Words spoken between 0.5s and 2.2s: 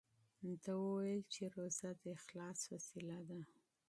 ده وویل چې روژه د